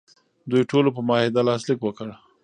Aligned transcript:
دوی 0.49 0.63
ټولو 0.71 0.89
په 0.95 1.01
معاهده 1.07 1.41
لاسلیک 1.47 1.79
وکړ. 1.83 2.07